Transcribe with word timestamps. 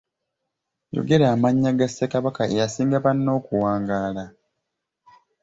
Yogera 0.95 1.25
amannya 1.35 1.71
ga 1.77 1.87
Ssekabaka 1.89 2.43
eyasinga 2.53 2.97
banne 3.05 3.29
okuwangaala. 3.39 4.25